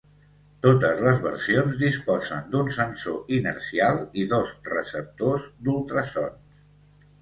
Totes 0.65 1.03
les 1.07 1.21
versions 1.25 1.83
disposen 1.83 2.49
d'un 2.55 2.73
sensor 2.79 3.31
inercial 3.41 4.03
i 4.25 4.27
dos 4.35 4.59
receptors 4.75 5.51
d'ultrasons. 5.67 6.63